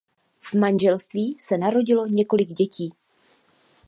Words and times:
V 0.39 0.53
manželství 0.53 1.37
se 1.39 1.57
narodilo 1.57 2.07
několik 2.07 2.49
dětí. 2.49 2.93